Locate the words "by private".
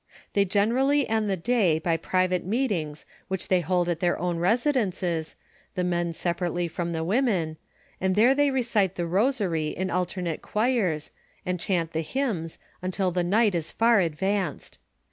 1.77-2.43